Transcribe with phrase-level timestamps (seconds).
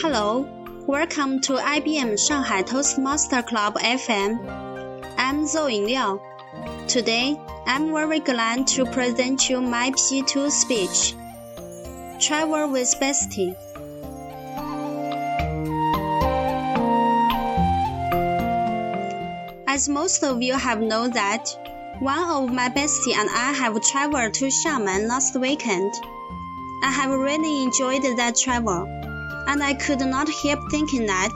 [0.00, 0.46] Hello,
[0.86, 4.38] welcome to IBM Shanghai Toastmaster Club FM.
[5.18, 6.22] I'm Zoe Liao.
[6.86, 7.36] Today,
[7.66, 11.16] I'm very glad to present you my P2 speech.
[12.20, 13.56] Travel with Bestie.
[19.66, 21.48] As most of you have known that,
[21.98, 25.92] one of my bestie and I have traveled to Xiamen last weekend.
[26.84, 28.97] I have really enjoyed that travel,
[29.48, 31.32] and I could not help thinking that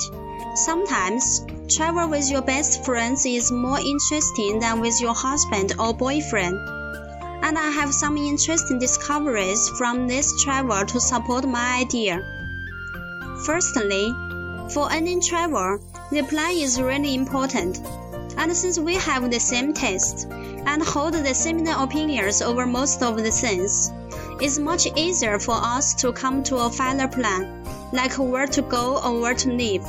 [0.54, 6.54] sometimes travel with your best friends is more interesting than with your husband or boyfriend.
[7.42, 12.22] And I have some interesting discoveries from this travel to support my idea.
[13.46, 14.14] Firstly,
[14.68, 17.80] for any travel, the plan is really important.
[18.36, 23.16] And since we have the same taste and hold the similar opinions over most of
[23.16, 23.91] the things,
[24.38, 29.00] it's much easier for us to come to a final plan, like where to go
[29.04, 29.84] or where to live.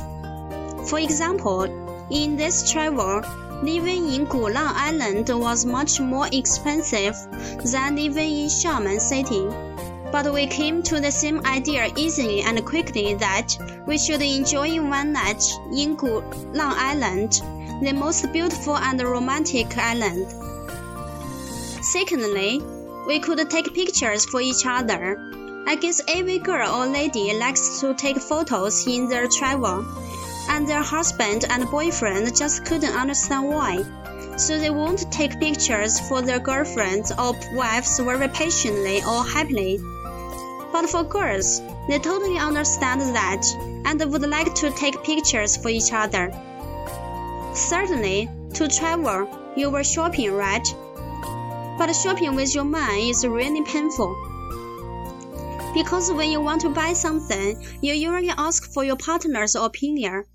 [0.89, 1.63] For example,
[2.09, 3.21] in this travel,
[3.63, 7.15] living in Gulang Island was much more expensive
[7.63, 9.47] than living in Xiamen City.
[10.11, 15.13] But we came to the same idea easily and quickly that we should enjoy one
[15.13, 15.43] night
[15.75, 17.41] in Gulang Island
[17.81, 20.27] the most beautiful and romantic island.
[21.81, 22.61] Secondly,
[23.07, 25.17] we could take pictures for each other.
[25.65, 29.85] I guess every girl or lady likes to take photos in their travel,
[30.49, 33.83] and their husband and boyfriend just couldn't understand why.
[34.35, 39.79] So they won't take pictures for their girlfriends or wives very patiently or happily.
[40.73, 43.45] But for girls, they totally understand that
[43.85, 46.31] and would like to take pictures for each other.
[47.53, 50.67] Certainly, to travel, you were shopping, right?
[51.77, 54.32] But shopping with your man is really painful.
[55.73, 60.25] Because when you want to buy something, you usually ask for your partner's opinion.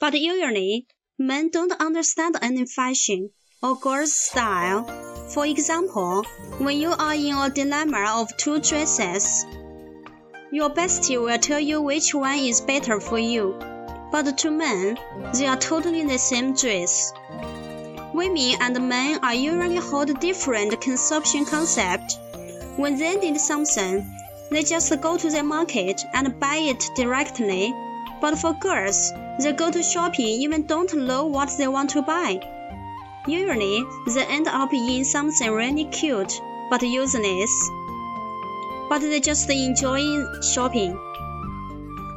[0.00, 0.86] But usually,
[1.18, 3.30] men don't understand any fashion
[3.62, 4.84] or girl's style.
[5.34, 6.24] For example,
[6.58, 9.44] when you are in a dilemma of two dresses,
[10.52, 13.58] your bestie will tell you which one is better for you
[14.10, 14.98] but to men,
[15.34, 17.12] they are totally the same dress.
[18.14, 22.18] Women and men are usually hold different consumption concept.
[22.76, 24.06] When they need something,
[24.50, 27.74] they just go to the market and buy it directly.
[28.20, 32.40] But for girls, they go to shopping even don't know what they want to buy.
[33.26, 37.70] Usually, they end up in something really cute but useless.
[38.88, 40.02] But they just enjoy
[40.42, 40.98] shopping.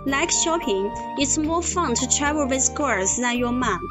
[0.05, 3.81] Like shopping, it's more fun to travel with girls than your mom.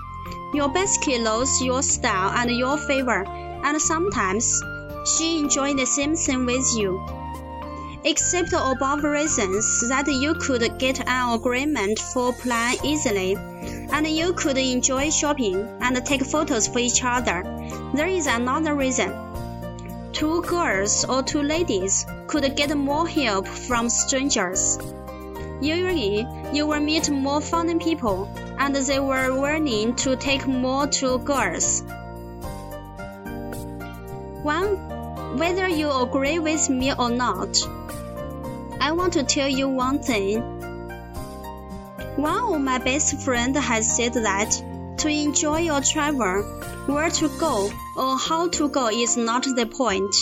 [0.54, 3.24] Your bestie knows your style and your favor,
[3.64, 4.62] and sometimes
[5.06, 7.19] she enjoys the same thing with you.
[8.02, 13.36] Except above reasons that you could get an agreement for plan easily,
[13.92, 17.42] and you could enjoy shopping and take photos for each other.
[17.94, 19.12] There is another reason.
[20.12, 24.78] Two girls or two ladies could get more help from strangers.
[25.60, 28.28] Usually, you will meet more fun people,
[28.58, 31.82] and they were willing to take more to girls.
[34.42, 34.76] One,
[35.36, 37.56] whether you agree with me or not,
[38.80, 40.40] I want to tell you one thing.
[42.16, 44.50] One of my best friends has said that
[44.98, 46.42] to enjoy your travel,
[46.86, 50.14] where to go or how to go is not the point,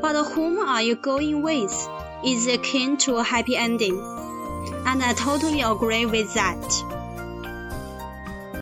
[0.00, 1.88] but whom are you going with
[2.24, 4.20] is akin to a happy ending
[4.86, 6.89] and I totally agree with that.